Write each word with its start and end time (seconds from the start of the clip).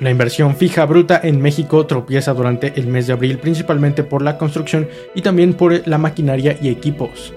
La 0.00 0.10
inversión 0.10 0.56
fija 0.56 0.86
bruta 0.86 1.20
en 1.22 1.42
México 1.42 1.84
tropieza 1.84 2.32
durante 2.32 2.72
el 2.80 2.86
mes 2.86 3.06
de 3.06 3.12
abril 3.12 3.38
principalmente 3.38 4.02
por 4.02 4.22
la 4.22 4.38
construcción 4.38 4.88
y 5.14 5.20
también 5.20 5.52
por 5.52 5.86
la 5.86 5.98
maquinaria 5.98 6.56
y 6.60 6.68
equipos. 6.68 7.34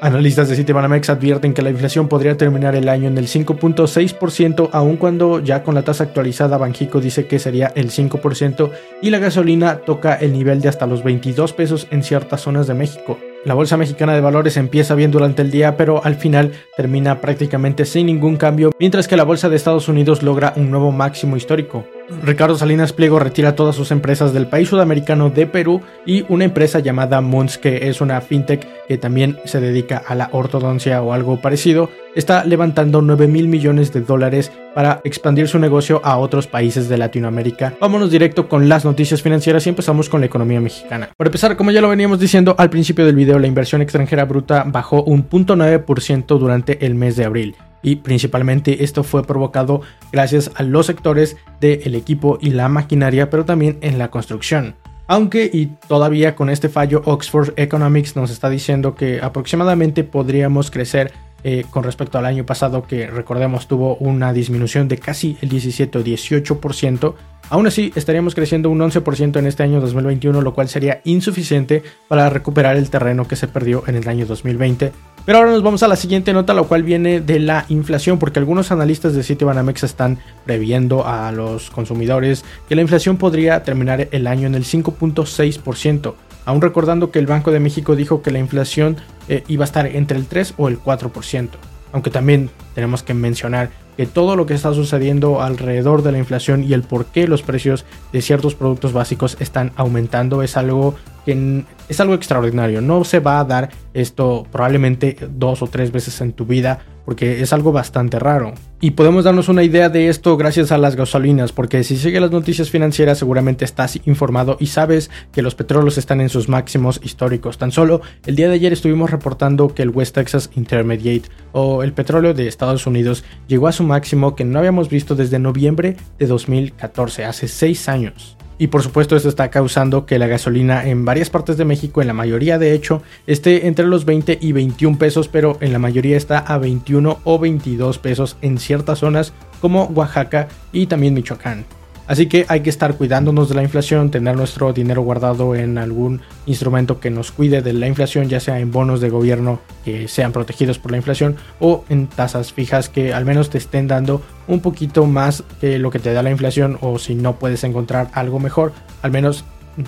Analistas 0.00 0.48
de 0.48 0.54
Citibanamex 0.54 1.10
advierten 1.10 1.54
que 1.54 1.62
la 1.62 1.70
inflación 1.70 2.06
podría 2.06 2.36
terminar 2.36 2.76
el 2.76 2.88
año 2.88 3.08
en 3.08 3.18
el 3.18 3.26
5.6%, 3.26 4.70
aun 4.72 4.96
cuando 4.96 5.40
ya 5.40 5.64
con 5.64 5.74
la 5.74 5.82
tasa 5.82 6.04
actualizada 6.04 6.56
Banjico 6.56 7.00
dice 7.00 7.26
que 7.26 7.40
sería 7.40 7.72
el 7.74 7.90
5% 7.90 8.70
y 9.02 9.10
la 9.10 9.18
gasolina 9.18 9.78
toca 9.78 10.14
el 10.14 10.32
nivel 10.32 10.60
de 10.60 10.68
hasta 10.68 10.86
los 10.86 11.02
22 11.02 11.52
pesos 11.52 11.88
en 11.90 12.04
ciertas 12.04 12.42
zonas 12.42 12.68
de 12.68 12.74
México. 12.74 13.18
La 13.44 13.54
Bolsa 13.54 13.76
Mexicana 13.76 14.14
de 14.14 14.20
Valores 14.20 14.56
empieza 14.56 14.94
bien 14.94 15.10
durante 15.10 15.42
el 15.42 15.50
día, 15.50 15.76
pero 15.76 16.04
al 16.04 16.16
final 16.16 16.52
termina 16.76 17.20
prácticamente 17.20 17.84
sin 17.84 18.06
ningún 18.06 18.36
cambio, 18.36 18.72
mientras 18.80 19.06
que 19.06 19.16
la 19.16 19.24
Bolsa 19.24 19.48
de 19.48 19.56
Estados 19.56 19.88
Unidos 19.88 20.22
logra 20.22 20.52
un 20.56 20.70
nuevo 20.70 20.90
máximo 20.90 21.36
histórico. 21.36 21.84
Ricardo 22.24 22.56
Salinas 22.56 22.92
Pliego 22.92 23.18
retira 23.18 23.54
todas 23.54 23.76
sus 23.76 23.90
empresas 23.90 24.32
del 24.32 24.46
país 24.46 24.68
sudamericano 24.68 25.30
de 25.30 25.46
Perú 25.46 25.82
y 26.06 26.24
una 26.28 26.44
empresa 26.44 26.78
llamada 26.78 27.20
Mons, 27.20 27.58
que 27.58 27.88
es 27.88 28.00
una 28.00 28.20
fintech 28.20 28.66
que 28.86 28.96
también 28.96 29.38
se 29.44 29.60
dedica 29.60 30.02
a 30.06 30.14
la 30.14 30.30
ortodoncia 30.32 31.02
o 31.02 31.12
algo 31.12 31.40
parecido, 31.40 31.90
está 32.14 32.44
levantando 32.44 33.02
9 33.02 33.28
mil 33.28 33.48
millones 33.48 33.92
de 33.92 34.00
dólares 34.00 34.50
para 34.74 35.00
expandir 35.04 35.48
su 35.48 35.58
negocio 35.58 36.00
a 36.02 36.16
otros 36.16 36.46
países 36.46 36.88
de 36.88 36.96
Latinoamérica. 36.96 37.74
Vámonos 37.80 38.10
directo 38.10 38.48
con 38.48 38.68
las 38.68 38.84
noticias 38.84 39.22
financieras 39.22 39.66
y 39.66 39.70
empezamos 39.70 40.08
con 40.08 40.20
la 40.20 40.26
economía 40.26 40.60
mexicana. 40.60 41.10
Para 41.16 41.28
empezar, 41.28 41.56
como 41.56 41.70
ya 41.70 41.82
lo 41.82 41.90
veníamos 41.90 42.18
diciendo 42.18 42.54
al 42.58 42.70
principio 42.70 43.04
del 43.04 43.16
video, 43.16 43.38
la 43.38 43.46
inversión 43.46 43.82
extranjera 43.82 44.24
bruta 44.24 44.64
bajó 44.66 45.02
un 45.02 45.28
0.9% 45.28 46.38
durante 46.38 46.86
el 46.86 46.94
mes 46.94 47.16
de 47.16 47.26
abril 47.26 47.56
y 47.82 47.96
principalmente 47.96 48.84
esto 48.84 49.04
fue 49.04 49.24
provocado 49.24 49.82
gracias 50.12 50.50
a 50.54 50.62
los 50.62 50.86
sectores 50.86 51.36
del 51.60 51.94
equipo 51.94 52.38
y 52.40 52.50
la 52.50 52.68
maquinaria, 52.68 53.30
pero 53.30 53.44
también 53.44 53.78
en 53.80 53.98
la 53.98 54.10
construcción. 54.10 54.74
Aunque 55.06 55.48
y 55.50 55.66
todavía 55.88 56.36
con 56.36 56.50
este 56.50 56.68
fallo 56.68 57.02
Oxford 57.06 57.54
Economics 57.56 58.14
nos 58.14 58.30
está 58.30 58.50
diciendo 58.50 58.94
que 58.94 59.20
aproximadamente 59.22 60.04
podríamos 60.04 60.70
crecer 60.70 61.12
eh, 61.44 61.64
con 61.70 61.84
respecto 61.84 62.18
al 62.18 62.26
año 62.26 62.44
pasado 62.44 62.82
que 62.82 63.06
recordemos 63.06 63.68
tuvo 63.68 63.96
una 63.96 64.32
disminución 64.32 64.88
de 64.88 64.98
casi 64.98 65.36
el 65.40 65.48
17 65.48 65.98
o 65.98 66.04
18%, 66.04 67.14
Aún 67.50 67.66
así, 67.66 67.92
estaríamos 67.94 68.34
creciendo 68.34 68.68
un 68.68 68.78
11% 68.78 69.38
en 69.38 69.46
este 69.46 69.62
año 69.62 69.80
2021, 69.80 70.42
lo 70.42 70.52
cual 70.52 70.68
sería 70.68 71.00
insuficiente 71.04 71.82
para 72.06 72.28
recuperar 72.28 72.76
el 72.76 72.90
terreno 72.90 73.26
que 73.26 73.36
se 73.36 73.48
perdió 73.48 73.84
en 73.86 73.96
el 73.96 74.06
año 74.06 74.26
2020. 74.26 74.92
Pero 75.24 75.38
ahora 75.38 75.52
nos 75.52 75.62
vamos 75.62 75.82
a 75.82 75.88
la 75.88 75.96
siguiente 75.96 76.32
nota, 76.34 76.52
la 76.52 76.62
cual 76.62 76.82
viene 76.82 77.20
de 77.20 77.38
la 77.38 77.64
inflación, 77.68 78.18
porque 78.18 78.38
algunos 78.38 78.70
analistas 78.70 79.14
de 79.14 79.22
Citibanamex 79.22 79.82
están 79.82 80.18
previendo 80.44 81.06
a 81.06 81.32
los 81.32 81.70
consumidores 81.70 82.44
que 82.68 82.74
la 82.74 82.82
inflación 82.82 83.16
podría 83.16 83.62
terminar 83.62 84.08
el 84.10 84.26
año 84.26 84.46
en 84.46 84.54
el 84.54 84.64
5.6%. 84.64 86.14
Aún 86.48 86.62
recordando 86.62 87.10
que 87.10 87.18
el 87.18 87.26
Banco 87.26 87.50
de 87.50 87.60
México 87.60 87.94
dijo 87.94 88.22
que 88.22 88.30
la 88.30 88.38
inflación 88.38 88.96
eh, 89.28 89.44
iba 89.48 89.64
a 89.64 89.66
estar 89.66 89.84
entre 89.84 90.16
el 90.16 90.24
3 90.24 90.54
o 90.56 90.68
el 90.68 90.80
4%. 90.82 91.50
Aunque 91.92 92.08
también 92.08 92.48
tenemos 92.74 93.02
que 93.02 93.12
mencionar 93.12 93.68
que 93.98 94.06
todo 94.06 94.34
lo 94.34 94.46
que 94.46 94.54
está 94.54 94.72
sucediendo 94.72 95.42
alrededor 95.42 96.02
de 96.02 96.12
la 96.12 96.16
inflación 96.16 96.64
y 96.64 96.72
el 96.72 96.84
por 96.84 97.04
qué 97.04 97.28
los 97.28 97.42
precios 97.42 97.84
de 98.14 98.22
ciertos 98.22 98.54
productos 98.54 98.94
básicos 98.94 99.36
están 99.40 99.72
aumentando 99.76 100.42
es 100.42 100.56
algo 100.56 100.94
que 101.26 101.64
es 101.86 102.00
algo 102.00 102.14
extraordinario. 102.14 102.80
No 102.80 103.04
se 103.04 103.20
va 103.20 103.40
a 103.40 103.44
dar 103.44 103.68
esto 103.92 104.46
probablemente 104.50 105.18
dos 105.30 105.60
o 105.60 105.66
tres 105.66 105.92
veces 105.92 106.18
en 106.22 106.32
tu 106.32 106.46
vida 106.46 106.80
porque 107.08 107.40
es 107.40 107.54
algo 107.54 107.72
bastante 107.72 108.18
raro. 108.18 108.52
Y 108.82 108.90
podemos 108.90 109.24
darnos 109.24 109.48
una 109.48 109.62
idea 109.62 109.88
de 109.88 110.10
esto 110.10 110.36
gracias 110.36 110.72
a 110.72 110.76
las 110.76 110.94
gasolinas, 110.94 111.52
porque 111.52 111.82
si 111.82 111.96
sigues 111.96 112.20
las 112.20 112.30
noticias 112.30 112.68
financieras 112.68 113.16
seguramente 113.16 113.64
estás 113.64 113.98
informado 114.04 114.58
y 114.60 114.66
sabes 114.66 115.10
que 115.32 115.40
los 115.40 115.54
petróleos 115.54 115.96
están 115.96 116.20
en 116.20 116.28
sus 116.28 116.50
máximos 116.50 117.00
históricos. 117.02 117.56
Tan 117.56 117.72
solo 117.72 118.02
el 118.26 118.36
día 118.36 118.50
de 118.50 118.56
ayer 118.56 118.74
estuvimos 118.74 119.10
reportando 119.10 119.74
que 119.74 119.80
el 119.80 119.88
West 119.88 120.16
Texas 120.16 120.50
Intermediate 120.54 121.30
o 121.52 121.82
el 121.82 121.94
petróleo 121.94 122.34
de 122.34 122.46
Estados 122.46 122.86
Unidos 122.86 123.24
llegó 123.46 123.68
a 123.68 123.72
su 123.72 123.84
máximo 123.84 124.36
que 124.36 124.44
no 124.44 124.58
habíamos 124.58 124.90
visto 124.90 125.14
desde 125.14 125.38
noviembre 125.38 125.96
de 126.18 126.26
2014, 126.26 127.24
hace 127.24 127.48
seis 127.48 127.88
años. 127.88 128.37
Y 128.58 128.66
por 128.66 128.82
supuesto 128.82 129.16
esto 129.16 129.28
está 129.28 129.50
causando 129.50 130.04
que 130.04 130.18
la 130.18 130.26
gasolina 130.26 130.88
en 130.88 131.04
varias 131.04 131.30
partes 131.30 131.56
de 131.56 131.64
México, 131.64 132.00
en 132.00 132.08
la 132.08 132.12
mayoría 132.12 132.58
de 132.58 132.74
hecho, 132.74 133.02
esté 133.26 133.68
entre 133.68 133.86
los 133.86 134.04
20 134.04 134.38
y 134.40 134.52
21 134.52 134.98
pesos, 134.98 135.28
pero 135.28 135.56
en 135.60 135.72
la 135.72 135.78
mayoría 135.78 136.16
está 136.16 136.38
a 136.38 136.58
21 136.58 137.20
o 137.22 137.38
22 137.38 137.98
pesos 137.98 138.36
en 138.42 138.58
ciertas 138.58 138.98
zonas 138.98 139.32
como 139.60 139.84
Oaxaca 139.84 140.48
y 140.72 140.86
también 140.86 141.14
Michoacán. 141.14 141.64
Así 142.08 142.26
que 142.26 142.46
hay 142.48 142.62
que 142.62 142.70
estar 142.70 142.94
cuidándonos 142.94 143.50
de 143.50 143.54
la 143.54 143.62
inflación, 143.62 144.10
tener 144.10 144.34
nuestro 144.34 144.72
dinero 144.72 145.02
guardado 145.02 145.54
en 145.54 145.76
algún 145.76 146.22
instrumento 146.46 147.00
que 147.00 147.10
nos 147.10 147.30
cuide 147.30 147.60
de 147.60 147.74
la 147.74 147.86
inflación, 147.86 148.30
ya 148.30 148.40
sea 148.40 148.60
en 148.60 148.72
bonos 148.72 149.02
de 149.02 149.10
gobierno 149.10 149.60
que 149.84 150.08
sean 150.08 150.32
protegidos 150.32 150.78
por 150.78 150.90
la 150.90 150.96
inflación 150.96 151.36
o 151.60 151.84
en 151.90 152.06
tasas 152.06 152.54
fijas 152.54 152.88
que 152.88 153.12
al 153.12 153.26
menos 153.26 153.50
te 153.50 153.58
estén 153.58 153.88
dando 153.88 154.22
un 154.46 154.60
poquito 154.60 155.04
más 155.04 155.44
que 155.60 155.78
lo 155.78 155.90
que 155.90 155.98
te 155.98 156.14
da 156.14 156.22
la 156.22 156.30
inflación 156.30 156.78
o 156.80 156.98
si 156.98 157.14
no 157.14 157.38
puedes 157.38 157.62
encontrar 157.62 158.08
algo 158.14 158.40
mejor, 158.40 158.72
al 159.02 159.10
menos 159.10 159.44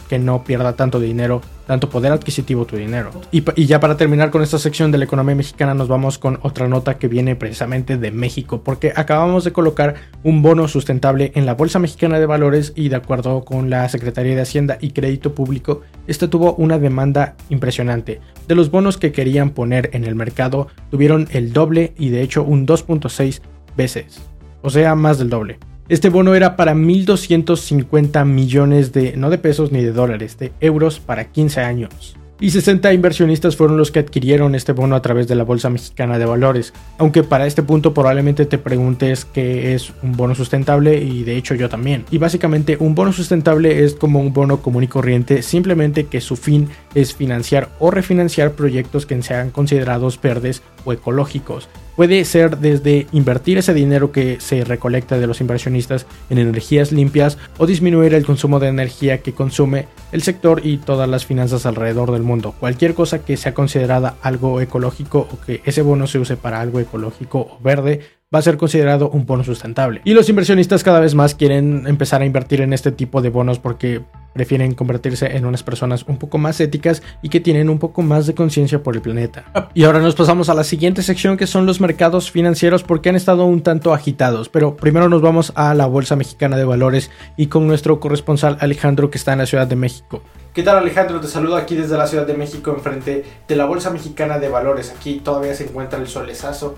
que 0.09 0.19
no 0.19 0.45
pierda 0.45 0.75
tanto 0.75 1.01
dinero, 1.01 1.41
tanto 1.67 1.89
poder 1.89 2.13
adquisitivo 2.13 2.65
tu 2.65 2.77
dinero. 2.77 3.11
Y, 3.31 3.43
ya 3.67 3.81
para 3.81 3.97
terminar 3.97 4.31
con 4.31 4.43
esta 4.43 4.59
sección 4.59 4.91
de 4.91 4.99
la 4.99 5.05
economía 5.05 5.35
mexicana 5.35 5.75
nos 5.75 5.89
vamos 5.89 6.19
con 6.19 6.39
otra 6.43 6.69
nota 6.69 6.99
que 6.99 7.09
viene 7.09 7.37
precisamente 7.37 7.97
de 7.97 8.11
México, 8.11 8.63
porque 8.63 8.93
acabamos 8.95 9.45
de 9.45 9.53
colocar 9.53 9.95
un 10.25 10.43
bono 10.43 10.69
sustentable 10.69 11.33
en 11.35 11.47
la 11.47 11.55
Bolsa 11.55 11.79
Mexicana 11.79 12.19
de 12.19 12.27
Valores 12.27 12.73
y 12.77 12.89
de 12.89 12.97
acuerdo 12.97 13.45
con 13.45 13.71
la 13.71 13.89
Secretaría 13.89 14.35
de 14.35 14.43
Hacienda 14.43 14.79
y 14.81 14.91
Crédito 14.91 15.35
Público, 15.35 15.83
este 16.07 16.29
tuvo 16.29 16.55
una 16.55 16.79
demanda 16.79 17.37
impresionante. 17.49 18.21
De 18.49 18.55
los 18.55 18.71
bonos 18.71 18.99
que 18.99 19.13
querían 19.13 19.51
poner 19.51 19.91
en 19.93 20.05
el 20.05 20.15
mercado, 20.15 20.69
tuvieron 20.91 21.29
el 21.31 21.53
doble 21.53 21.95
y 21.99 22.11
de 22.11 22.23
hecho 22.23 22.43
un 22.43 22.67
2.6 22.67 23.41
veces, 23.77 24.21
o 24.63 24.71
sea, 24.71 24.95
más 24.95 25.19
del 25.19 25.31
doble. 25.31 25.59
Este 25.91 26.09
bono 26.09 26.37
era 26.37 26.55
para 26.55 26.73
1.250 26.73 28.25
millones 28.25 28.93
de, 28.93 29.17
no 29.17 29.29
de 29.29 29.39
pesos 29.39 29.73
ni 29.73 29.83
de 29.83 29.91
dólares, 29.91 30.39
de 30.39 30.53
euros 30.61 31.01
para 31.01 31.33
15 31.33 31.63
años. 31.63 32.15
Y 32.39 32.51
60 32.51 32.93
inversionistas 32.93 33.57
fueron 33.57 33.77
los 33.77 33.91
que 33.91 33.99
adquirieron 33.99 34.55
este 34.55 34.71
bono 34.71 34.95
a 34.95 35.03
través 35.03 35.27
de 35.27 35.35
la 35.35 35.43
Bolsa 35.43 35.69
Mexicana 35.69 36.17
de 36.17 36.27
Valores. 36.27 36.73
Aunque 36.97 37.25
para 37.25 37.45
este 37.45 37.65
punto 37.65 37.93
probablemente 37.93 38.47
te 38.47 38.57
preguntes 38.57 39.25
qué 39.25 39.75
es 39.75 39.93
un 40.05 40.17
bono 40.17 40.37
sustentable 40.37 40.97
y 41.03 41.25
de 41.25 41.37
hecho 41.37 41.57
yo 41.57 41.69
también. 41.69 42.05
Y 42.13 42.19
básicamente 42.19 42.77
un 42.79 42.95
bono 42.95 43.13
sustentable 43.13 43.85
es 43.85 43.95
como 43.95 44.21
un 44.21 44.33
bono 44.33 44.63
común 44.63 44.85
y 44.85 44.89
corriente, 44.89 45.43
simplemente 45.43 46.07
que 46.07 46.21
su 46.21 46.37
fin 46.37 46.69
es 46.95 47.17
financiar 47.17 47.69
o 47.81 47.91
refinanciar 47.91 48.53
proyectos 48.53 49.07
que 49.07 49.21
sean 49.23 49.51
considerados 49.51 50.21
verdes 50.21 50.63
o 50.85 50.93
ecológicos. 50.93 51.69
Puede 51.97 52.25
ser 52.25 52.59
desde 52.59 53.07
invertir 53.13 53.59
ese 53.59 53.75
dinero 53.75 54.13
que 54.13 54.41
se 54.41 54.65
recolecta 54.65 55.19
de 55.19 55.27
los 55.27 55.41
inversionistas 55.41 56.07
en 56.31 56.39
energías 56.39 56.93
limpias 56.93 57.39
o 57.59 57.67
disminuir 57.67 58.15
el 58.15 58.25
consumo 58.25 58.59
de 58.59 58.69
energía 58.69 59.19
que 59.19 59.33
consume 59.33 59.87
el 60.13 60.23
sector 60.23 60.63
y 60.65 60.79
todas 60.79 61.09
las 61.09 61.27
finanzas 61.27 61.67
alrededor 61.67 62.13
del 62.13 62.23
mundo. 62.23 62.55
Cualquier 62.59 62.95
cosa 62.95 63.25
que 63.25 63.37
sea 63.37 63.55
considerada 63.55 64.17
algo 64.23 64.61
ecológico 64.61 65.29
o 65.31 65.41
que 65.45 65.61
ese 65.65 65.83
bono 65.83 66.07
se 66.07 66.19
use 66.19 66.37
para 66.37 66.61
algo 66.61 66.81
ecológico 66.81 67.41
o 67.41 67.59
verde 67.63 68.01
va 68.33 68.39
a 68.39 68.43
ser 68.43 68.57
considerado 68.57 69.11
un 69.11 69.27
bono 69.27 69.43
sustentable. 69.43 70.01
Y 70.05 70.15
los 70.15 70.29
inversionistas 70.29 70.85
cada 70.85 71.01
vez 71.01 71.15
más 71.15 71.35
quieren 71.35 71.85
empezar 71.87 72.23
a 72.23 72.27
invertir 72.27 72.61
en 72.61 72.73
este 72.73 72.93
tipo 72.93 73.23
de 73.23 73.31
bonos 73.31 73.59
porque 73.59 74.03
prefieren 74.33 74.75
convertirse 74.75 75.37
en 75.37 75.45
unas 75.45 75.63
personas 75.63 76.05
un 76.07 76.17
poco 76.17 76.39
más 76.39 76.61
éticas 76.61 77.03
y 77.23 77.29
que 77.29 77.41
tienen 77.41 77.69
un 77.69 77.79
poco 77.79 78.03
más 78.03 78.27
de 78.27 78.35
conciencia 78.35 78.83
por 78.83 78.95
el 78.95 79.03
planeta. 79.03 79.45
Y 79.75 79.85
ahora 79.85 80.01
nos 80.01 80.15
pasamos 80.15 80.49
a 80.49 80.55
la 80.55 80.65
siguiente 80.65 81.03
sección 81.03 81.37
que 81.37 81.47
son 81.47 81.67
los 81.67 81.81
mercados 81.81 82.31
financieros 82.31 82.83
porque 82.83 83.09
han 83.09 83.17
estado 83.17 83.45
un 83.45 83.63
tanto 83.63 83.93
agitados, 83.93 84.49
pero 84.49 84.77
primero 84.77 85.09
nos 85.09 85.23
vamos 85.23 85.53
a 85.55 85.75
la 85.75 85.87
Bolsa 85.87 86.17
Mexicana 86.17 86.57
de 86.57 86.65
Valores 86.65 87.11
y 87.37 87.47
con 87.47 87.67
nuestro 87.67 88.01
corresponsal 88.01 88.57
Alejandro 88.61 89.11
que 89.11 89.19
está 89.19 89.33
en 89.33 89.39
la 89.39 89.47
Ciudad 89.47 89.67
de 89.67 89.77
México. 89.77 90.23
¿Qué 90.53 90.65
tal 90.65 90.79
Alejandro? 90.79 91.21
Te 91.21 91.29
saludo 91.29 91.57
aquí 91.57 91.77
desde 91.77 91.97
la 91.97 92.09
Ciudad 92.09 92.27
de 92.27 92.35
México 92.35 92.73
enfrente 92.73 93.25
de 93.47 93.57
la 93.57 93.67
Bolsa 93.67 93.91
Mexicana 93.91 94.41
de 94.41 94.49
Valores. 94.49 94.93
Aquí 94.97 95.21
todavía 95.25 95.55
se 95.55 95.65
encuentra 95.65 96.01
el 96.01 96.09
solezazo 96.09 96.77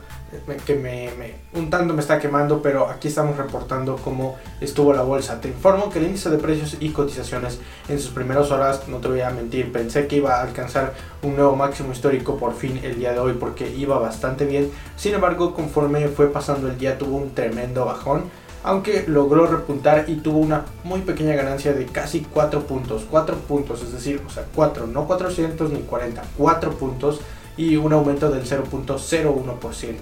que 0.65 0.75
me, 0.75 1.11
un 1.55 1.71
tanto 1.71 1.93
me 1.95 2.01
está 2.01 2.19
quemando, 2.19 2.63
pero 2.63 2.89
aquí 2.89 3.09
estamos 3.09 3.37
reportando 3.37 3.97
cómo 3.97 4.37
estuvo 4.61 4.93
la 4.93 5.03
bolsa. 5.03 5.41
Te 5.41 5.49
informo 5.49 5.91
que 5.91 5.99
el 5.99 6.07
índice 6.07 6.31
de 6.31 6.39
precios 6.39 6.77
y 6.81 6.91
cotizaciones 6.91 7.61
en 7.89 7.99
sus 7.99 8.11
primeras 8.11 8.51
horas, 8.51 8.89
no 8.89 8.99
te 8.99 9.09
voy 9.09 9.21
a 9.21 9.31
mentir, 9.31 9.71
pensé 9.73 10.07
que 10.07 10.17
iba 10.17 10.37
a 10.37 10.43
alcanzar 10.43 10.95
un 11.23 11.37
nuevo 11.37 11.55
máximo 11.55 11.93
histórico 11.93 12.37
por 12.37 12.55
fin 12.55 12.81
el 12.83 12.99
día 12.99 13.13
de 13.13 13.19
hoy 13.19 13.35
porque 13.35 13.71
iba 13.71 13.99
bastante 13.99 14.47
bien. 14.47 14.71
Sin 14.97 15.15
embargo, 15.15 15.55
conforme 15.55 16.09
fue 16.09 16.29
pasando 16.29 16.69
el 16.69 16.79
día 16.79 16.99
tuvo 16.99 17.17
un 17.17 17.35
tremendo 17.35 17.85
bajón 17.85 18.31
aunque 18.65 19.05
logró 19.09 19.47
repuntar 19.47 20.05
y 20.09 20.17
tuvo 20.17 20.39
una 20.39 20.65
muy 20.85 21.01
pequeña 21.01 21.35
ganancia 21.35 21.73
de 21.73 21.87
casi 21.87 22.21
4 22.21 22.63
puntos, 22.63 23.05
4 23.11 23.37
puntos, 23.37 23.83
es 23.83 23.93
decir, 23.93 24.23
o 24.27 24.31
sea, 24.31 24.45
4, 24.55 24.87
no 24.87 25.07
400 25.07 25.73
ni 25.73 25.81
40, 25.81 26.23
4 26.37 26.71
puntos 26.73 27.21
y 27.57 27.77
un 27.77 27.93
aumento 27.93 28.31
del 28.31 28.45
0.01%. 28.45 29.97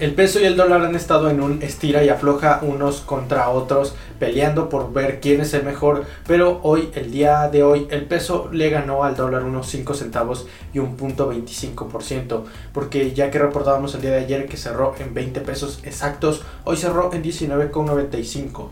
El 0.00 0.14
peso 0.14 0.40
y 0.40 0.44
el 0.44 0.56
dólar 0.56 0.80
han 0.80 0.96
estado 0.96 1.28
en 1.28 1.42
un 1.42 1.62
estira 1.62 2.02
y 2.02 2.08
afloja 2.08 2.60
unos 2.62 3.02
contra 3.02 3.50
otros, 3.50 3.94
peleando 4.18 4.70
por 4.70 4.94
ver 4.94 5.20
quién 5.20 5.42
es 5.42 5.52
el 5.52 5.62
mejor, 5.62 6.06
pero 6.26 6.58
hoy, 6.62 6.88
el 6.94 7.10
día 7.10 7.50
de 7.50 7.62
hoy, 7.62 7.86
el 7.90 8.06
peso 8.06 8.48
le 8.50 8.70
ganó 8.70 9.04
al 9.04 9.14
dólar 9.14 9.44
unos 9.44 9.66
5 9.66 9.92
centavos 9.92 10.46
y 10.72 10.78
un 10.78 10.96
punto 10.96 11.30
25%, 11.30 12.44
porque 12.72 13.12
ya 13.12 13.30
que 13.30 13.38
reportábamos 13.38 13.94
el 13.94 14.00
día 14.00 14.12
de 14.12 14.20
ayer 14.20 14.46
que 14.46 14.56
cerró 14.56 14.94
en 14.98 15.12
20 15.12 15.42
pesos 15.42 15.80
exactos, 15.84 16.44
hoy 16.64 16.78
cerró 16.78 17.12
en 17.12 17.22
19,95. 17.22 18.68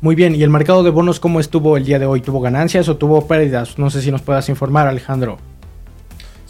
Muy 0.00 0.16
bien, 0.16 0.34
¿y 0.34 0.42
el 0.42 0.50
mercado 0.50 0.82
de 0.82 0.90
bonos 0.90 1.20
cómo 1.20 1.38
estuvo 1.38 1.76
el 1.76 1.84
día 1.84 2.00
de 2.00 2.06
hoy? 2.06 2.22
¿Tuvo 2.22 2.40
ganancias 2.40 2.88
o 2.88 2.96
tuvo 2.96 3.28
pérdidas? 3.28 3.78
No 3.78 3.88
sé 3.88 4.02
si 4.02 4.10
nos 4.10 4.22
puedas 4.22 4.48
informar, 4.48 4.88
Alejandro. 4.88 5.38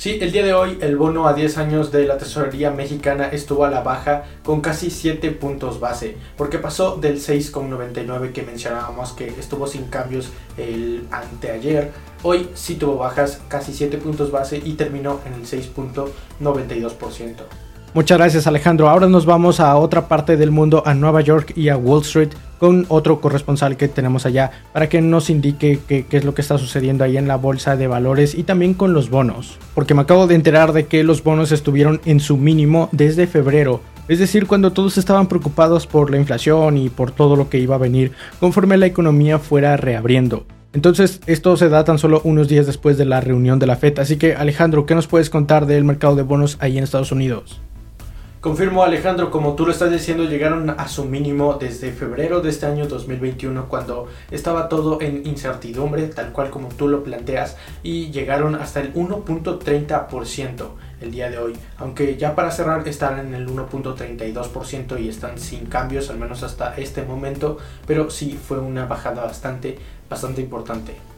Sí, 0.00 0.17
el 0.19 0.32
día 0.32 0.43
de 0.43 0.55
hoy 0.55 0.79
el 0.81 0.97
bono 0.97 1.29
a 1.29 1.35
10 1.35 1.58
años 1.58 1.93
de 1.93 2.06
la 2.06 2.17
tesorería 2.17 2.70
mexicana 2.70 3.29
estuvo 3.29 3.67
a 3.67 3.70
la 3.70 3.82
baja 3.82 4.25
con 4.43 4.62
casi 4.62 4.88
7 4.88 5.31
puntos 5.32 5.79
base, 5.79 6.17
porque 6.38 6.58
pasó 6.58 6.97
del 6.97 7.19
6,99 7.19 8.32
que 8.32 8.41
mencionábamos 8.41 9.12
que 9.12 9.29
estuvo 9.29 9.67
sin 9.67 9.88
cambios 9.88 10.31
el 10.56 11.06
anteayer. 11.11 11.93
Hoy 12.23 12.49
sí 12.55 12.76
tuvo 12.76 12.97
bajas, 12.97 13.43
casi 13.49 13.75
7 13.75 13.99
puntos 13.99 14.31
base 14.31 14.62
y 14.64 14.73
terminó 14.73 15.20
en 15.26 15.35
el 15.35 15.44
6.92%. 15.44 17.69
Muchas 17.93 18.19
gracias 18.19 18.47
Alejandro. 18.47 18.89
Ahora 18.89 19.09
nos 19.09 19.27
vamos 19.27 19.59
a 19.59 19.77
otra 19.77 20.07
parte 20.07 20.37
del 20.37 20.53
mundo, 20.53 20.85
a 20.87 20.95
Nueva 20.95 21.23
York 21.23 21.53
y 21.57 21.71
a 21.71 21.77
Wall 21.77 22.03
Street, 22.03 22.29
con 22.61 22.87
otro 22.89 23.21
corresponsal 23.21 23.77
que 23.77 23.89
tenemos 23.89 24.27
allá 24.27 24.53
para 24.73 24.89
que 24.89 25.01
nos 25.01 25.29
indique 25.29 25.81
qué, 25.89 26.07
es 26.09 26.25
lo 26.25 26.33
que 26.33 26.41
está 26.41 26.57
sucediendo 26.57 27.03
ahí 27.03 27.17
en 27.17 27.27
la 27.27 27.35
bolsa 27.35 27.77
de 27.77 27.89
valores 27.89 28.37
y 28.37 28.45
también 28.45 28.75
con 28.75 28.93
los 28.93 29.11
bonos. 29.11 29.59
Porque 29.75 29.95
me 29.95 30.03
acabo 30.03 30.29
de 30.29 30.37
enterar 30.37 30.73
de 30.73 30.87
que 30.87 31.03
los 31.03 31.25
bonos 31.25 31.51
estuvieron 31.51 32.01
en 32.05 32.21
su 32.21 32.37
mínimo 32.37 32.89
desde 32.93 33.27
febrero. 33.27 33.81
Es 34.07 34.21
decir, 34.21 34.47
cuando 34.47 34.73
todos 34.73 34.97
estaban 34.97 35.27
preocupados 35.27 35.89
por 35.89 36.13
la 36.13 36.19
inflación 36.19 36.77
y 36.77 36.91
por 36.91 37.11
todo 37.11 37.35
lo 37.35 37.49
que 37.49 37.59
iba 37.59 37.75
a 37.75 37.79
venir 37.79 38.13
conforme 38.39 38.77
la 38.77 38.87
economía 38.87 39.41
fuera 39.41 39.77
reabriendo. 39.77 40.47
Entonces, 40.73 41.21
esto 41.27 41.57
se 41.57 41.69
da 41.69 41.83
tan 41.83 41.99
solo 41.99 42.21
unos 42.23 42.47
días 42.47 42.67
después 42.67 42.97
de 42.97 43.05
la 43.05 43.21
reunión 43.21 43.59
de 43.59 43.67
la 43.67 43.75
FED. 43.75 43.99
Así 43.99 44.17
que, 44.17 44.37
Alejandro, 44.37 44.87
¿qué 44.87 44.95
nos 44.95 45.09
puedes 45.09 45.29
contar 45.29 45.67
del 45.67 45.83
mercado 45.83 46.15
de 46.15 46.23
bonos 46.23 46.57
ahí 46.61 46.79
en 46.79 46.85
Estados 46.85 47.11
Unidos? 47.11 47.61
Confirmo 48.41 48.85
Alejandro, 48.85 49.31
como 49.31 49.55
tú 49.55 49.67
lo 49.67 49.73
estás 49.73 49.93
diciendo, 49.93 50.25
llegaron 50.25 50.71
a 50.71 50.89
su 50.89 51.05
mínimo 51.05 51.59
desde 51.61 51.93
febrero 51.93 52.41
de 52.41 52.49
este 52.49 52.65
año 52.65 52.87
2021 52.87 53.69
cuando 53.69 54.09
estaba 54.31 54.71
todo 54.71 55.03
en 55.03 55.27
incertidumbre, 55.27 56.07
tal 56.07 56.33
cual 56.33 56.49
como 56.49 56.69
tú 56.69 56.89
lo 56.89 57.05
planteas, 57.05 57.59
y 57.83 58.11
llegaron 58.11 58.55
hasta 58.55 58.81
el 58.81 58.95
1.30% 58.95 60.69
el 61.03 61.11
día 61.11 61.29
de 61.29 61.37
hoy, 61.37 61.53
aunque 61.77 62.17
ya 62.17 62.35
para 62.35 62.51
cerrar 62.51 62.89
están 62.89 63.19
en 63.19 63.35
el 63.35 63.47
1.32% 63.47 64.99
y 64.99 65.11
están 65.11 65.39
sin 65.39 65.67
cambios, 65.67 66.09
al 66.09 66.19
menos 66.19 66.43
hasta 66.43 66.75
este 66.79 67.03
momento, 67.03 67.59
pero 67.87 68.09
sí 68.09 68.41
fue 68.43 68.59
una 68.59 68.87
bajada 68.87 69.23
bastante, 69.23 69.79
bastante 70.09 70.41
importante. 70.41 71.10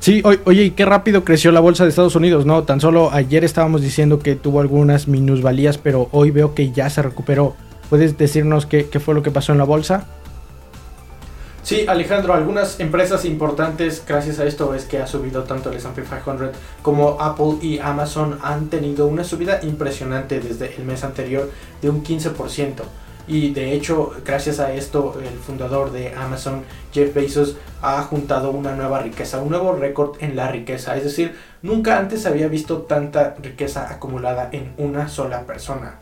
Sí, 0.00 0.22
oye, 0.24 0.64
y 0.64 0.70
qué 0.70 0.86
rápido 0.86 1.24
creció 1.24 1.52
la 1.52 1.60
bolsa 1.60 1.84
de 1.84 1.90
Estados 1.90 2.16
Unidos, 2.16 2.46
¿no? 2.46 2.62
Tan 2.62 2.80
solo 2.80 3.10
ayer 3.12 3.44
estábamos 3.44 3.82
diciendo 3.82 4.18
que 4.18 4.34
tuvo 4.34 4.60
algunas 4.60 5.08
minusvalías, 5.08 5.76
pero 5.76 6.08
hoy 6.12 6.30
veo 6.30 6.54
que 6.54 6.72
ya 6.72 6.88
se 6.88 7.02
recuperó. 7.02 7.54
¿Puedes 7.90 8.16
decirnos 8.16 8.64
qué, 8.64 8.84
fue 8.98 9.14
lo 9.14 9.22
que 9.22 9.30
pasó 9.30 9.52
en 9.52 9.58
la 9.58 9.64
bolsa? 9.64 10.06
Sí, 11.62 11.84
Alejandro, 11.86 12.32
algunas 12.32 12.80
empresas 12.80 13.26
importantes 13.26 14.02
gracias 14.08 14.38
a 14.38 14.46
esto 14.46 14.74
es 14.74 14.86
que 14.86 14.96
ha 14.96 15.06
subido 15.06 15.42
tanto 15.42 15.70
el 15.70 15.76
S&P 15.76 16.02
500 16.02 16.56
como 16.80 17.20
Apple 17.20 17.58
y 17.60 17.78
Amazon 17.78 18.38
han 18.42 18.68
tenido 18.68 19.06
una 19.06 19.22
subida 19.22 19.60
impresionante 19.62 20.40
desde 20.40 20.74
el 20.76 20.86
mes 20.86 21.04
anterior 21.04 21.50
de 21.82 21.90
un 21.90 22.02
15%. 22.02 22.72
Y 23.30 23.52
de 23.52 23.74
hecho, 23.74 24.10
gracias 24.24 24.58
a 24.58 24.72
esto, 24.72 25.16
el 25.22 25.38
fundador 25.38 25.92
de 25.92 26.12
Amazon, 26.16 26.64
Jeff 26.92 27.14
Bezos, 27.14 27.56
ha 27.80 28.02
juntado 28.02 28.50
una 28.50 28.74
nueva 28.74 28.98
riqueza, 28.98 29.40
un 29.40 29.50
nuevo 29.50 29.72
récord 29.72 30.16
en 30.20 30.34
la 30.34 30.48
riqueza. 30.48 30.96
Es 30.96 31.04
decir, 31.04 31.38
nunca 31.62 31.96
antes 31.96 32.26
había 32.26 32.48
visto 32.48 32.78
tanta 32.78 33.36
riqueza 33.40 33.88
acumulada 33.88 34.48
en 34.50 34.74
una 34.78 35.06
sola 35.06 35.42
persona. 35.42 36.00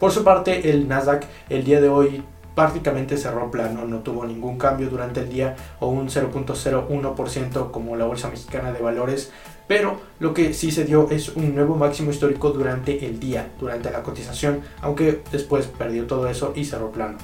Por 0.00 0.12
su 0.12 0.24
parte, 0.24 0.70
el 0.70 0.88
Nasdaq 0.88 1.26
el 1.50 1.62
día 1.62 1.82
de 1.82 1.90
hoy 1.90 2.24
prácticamente 2.54 3.18
cerró 3.18 3.50
plano, 3.50 3.84
no 3.84 3.98
tuvo 3.98 4.24
ningún 4.24 4.56
cambio 4.56 4.88
durante 4.88 5.20
el 5.20 5.28
día 5.28 5.56
o 5.78 5.88
un 5.88 6.08
0.01% 6.08 7.70
como 7.70 7.96
la 7.96 8.06
Bolsa 8.06 8.30
Mexicana 8.30 8.72
de 8.72 8.80
Valores, 8.80 9.30
pero 9.66 10.00
lo 10.20 10.32
que 10.32 10.54
sí 10.54 10.70
se 10.70 10.84
dio 10.84 11.10
es 11.10 11.30
un 11.30 11.54
nuevo 11.54 11.76
máximo 11.76 12.10
histórico 12.10 12.50
durante 12.50 13.06
el 13.06 13.18
día, 13.18 13.50
durante 13.58 13.90
la 13.90 14.02
cotización, 14.02 14.60
aunque 14.80 15.22
después 15.32 15.66
perdió 15.66 16.06
todo 16.06 16.28
eso 16.28 16.52
y 16.54 16.64
cerró 16.64 16.90
plano. 16.90 17.18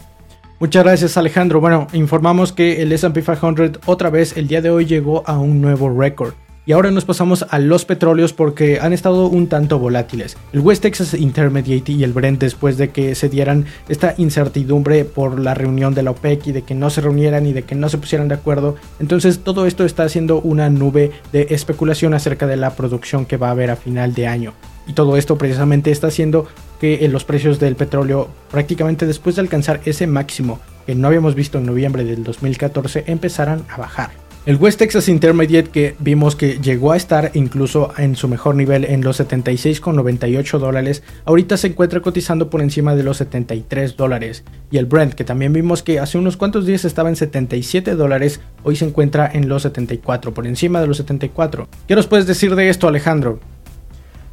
Muchas 0.58 0.84
gracias 0.84 1.16
Alejandro. 1.16 1.60
Bueno, 1.60 1.88
informamos 1.92 2.52
que 2.52 2.82
el 2.82 2.92
SP 2.94 3.22
500 3.22 3.80
otra 3.86 4.10
vez 4.10 4.36
el 4.36 4.46
día 4.46 4.60
de 4.60 4.70
hoy 4.70 4.86
llegó 4.86 5.22
a 5.26 5.38
un 5.38 5.60
nuevo 5.60 5.90
récord. 5.90 6.34
Y 6.64 6.70
ahora 6.70 6.92
nos 6.92 7.04
pasamos 7.04 7.44
a 7.50 7.58
los 7.58 7.84
petróleos 7.84 8.32
porque 8.32 8.78
han 8.80 8.92
estado 8.92 9.26
un 9.26 9.48
tanto 9.48 9.80
volátiles. 9.80 10.36
El 10.52 10.60
West 10.60 10.82
Texas 10.82 11.12
Intermediate 11.12 11.90
y 11.90 12.04
el 12.04 12.12
Brent 12.12 12.40
después 12.40 12.78
de 12.78 12.90
que 12.90 13.16
se 13.16 13.28
dieran 13.28 13.66
esta 13.88 14.14
incertidumbre 14.16 15.04
por 15.04 15.40
la 15.40 15.54
reunión 15.54 15.92
de 15.92 16.04
la 16.04 16.12
OPEC 16.12 16.46
y 16.46 16.52
de 16.52 16.62
que 16.62 16.76
no 16.76 16.88
se 16.88 17.00
reunieran 17.00 17.46
y 17.46 17.52
de 17.52 17.64
que 17.64 17.74
no 17.74 17.88
se 17.88 17.98
pusieran 17.98 18.28
de 18.28 18.36
acuerdo. 18.36 18.76
Entonces 19.00 19.40
todo 19.40 19.66
esto 19.66 19.84
está 19.84 20.04
haciendo 20.04 20.40
una 20.40 20.70
nube 20.70 21.10
de 21.32 21.48
especulación 21.50 22.14
acerca 22.14 22.46
de 22.46 22.56
la 22.56 22.76
producción 22.76 23.26
que 23.26 23.38
va 23.38 23.48
a 23.48 23.52
haber 23.52 23.72
a 23.72 23.76
final 23.76 24.14
de 24.14 24.28
año. 24.28 24.54
Y 24.86 24.92
todo 24.92 25.16
esto 25.16 25.36
precisamente 25.38 25.90
está 25.90 26.06
haciendo 26.06 26.46
que 26.80 27.08
los 27.08 27.24
precios 27.24 27.58
del 27.58 27.74
petróleo 27.74 28.28
prácticamente 28.52 29.06
después 29.06 29.34
de 29.34 29.42
alcanzar 29.42 29.80
ese 29.84 30.06
máximo 30.06 30.60
que 30.86 30.94
no 30.94 31.08
habíamos 31.08 31.34
visto 31.34 31.58
en 31.58 31.66
noviembre 31.66 32.04
del 32.04 32.22
2014 32.22 33.04
empezaran 33.08 33.64
a 33.68 33.78
bajar. 33.78 34.21
El 34.44 34.56
West 34.56 34.80
Texas 34.80 35.08
Intermediate 35.08 35.70
que 35.70 35.94
vimos 36.00 36.34
que 36.34 36.58
llegó 36.58 36.90
a 36.90 36.96
estar 36.96 37.30
incluso 37.34 37.92
en 37.96 38.16
su 38.16 38.26
mejor 38.26 38.56
nivel 38.56 38.84
en 38.84 39.02
los 39.02 39.20
76,98 39.20 40.58
dólares, 40.58 41.04
ahorita 41.26 41.56
se 41.56 41.68
encuentra 41.68 42.00
cotizando 42.00 42.50
por 42.50 42.60
encima 42.60 42.96
de 42.96 43.04
los 43.04 43.18
73 43.18 43.96
dólares. 43.96 44.42
Y 44.72 44.78
el 44.78 44.86
Brent 44.86 45.14
que 45.14 45.22
también 45.22 45.52
vimos 45.52 45.84
que 45.84 46.00
hace 46.00 46.18
unos 46.18 46.36
cuantos 46.36 46.66
días 46.66 46.84
estaba 46.84 47.08
en 47.08 47.14
77 47.14 47.94
dólares, 47.94 48.40
hoy 48.64 48.74
se 48.74 48.84
encuentra 48.84 49.30
en 49.32 49.48
los 49.48 49.62
74, 49.62 50.34
por 50.34 50.48
encima 50.48 50.80
de 50.80 50.88
los 50.88 50.96
74. 50.96 51.68
¿Qué 51.86 51.94
nos 51.94 52.08
puedes 52.08 52.26
decir 52.26 52.56
de 52.56 52.68
esto 52.68 52.88
Alejandro? 52.88 53.38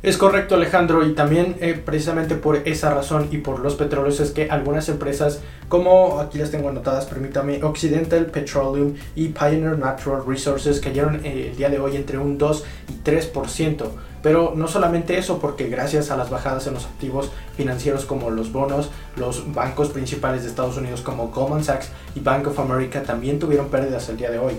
Es 0.01 0.17
correcto 0.17 0.55
Alejandro 0.55 1.05
y 1.05 1.13
también 1.13 1.57
eh, 1.59 1.73
precisamente 1.73 2.35
por 2.35 2.55
esa 2.65 2.93
razón 2.93 3.27
y 3.31 3.39
por 3.39 3.59
los 3.59 3.75
petróleos 3.75 4.21
es 4.21 4.31
que 4.31 4.49
algunas 4.49 4.87
empresas 4.87 5.41
como 5.67 6.21
aquí 6.21 6.37
las 6.37 6.51
tengo 6.51 6.69
anotadas, 6.69 7.05
permítame, 7.05 7.61
Occidental 7.61 8.27
Petroleum 8.27 8.95
y 9.15 9.27
Pioneer 9.27 9.77
Natural 9.77 10.23
Resources 10.25 10.79
cayeron 10.79 11.23
eh, 11.25 11.49
el 11.51 11.57
día 11.57 11.69
de 11.69 11.79
hoy 11.79 11.97
entre 11.97 12.17
un 12.17 12.37
2 12.37 12.63
y 12.87 13.07
3%. 13.07 13.85
Pero 14.23 14.53
no 14.55 14.69
solamente 14.69 15.17
eso, 15.17 15.39
porque 15.39 15.67
gracias 15.67 16.11
a 16.11 16.17
las 16.17 16.29
bajadas 16.29 16.65
en 16.67 16.75
los 16.75 16.85
activos 16.85 17.29
financieros 17.57 18.05
como 18.05 18.29
los 18.29 18.53
bonos, 18.53 18.89
los 19.17 19.53
bancos 19.53 19.89
principales 19.89 20.43
de 20.43 20.49
Estados 20.49 20.77
Unidos 20.77 21.01
como 21.01 21.27
Goldman 21.27 21.63
Sachs 21.63 21.89
y 22.15 22.21
Bank 22.21 22.47
of 22.47 22.59
America 22.59 23.03
también 23.03 23.37
tuvieron 23.37 23.67
pérdidas 23.67 24.07
el 24.07 24.17
día 24.17 24.31
de 24.31 24.39
hoy. 24.39 24.53